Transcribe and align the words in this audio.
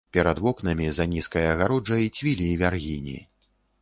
Перад 0.15 0.39
вокнамі, 0.45 0.87
за 0.99 1.05
нізкай 1.11 1.45
агароджай, 1.51 2.09
цвілі 2.21 2.49
вяргіні. 2.63 3.15